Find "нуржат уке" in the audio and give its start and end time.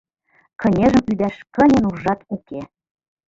1.83-2.61